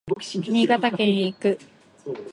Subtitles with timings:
[0.19, 1.59] 新潟県へ行く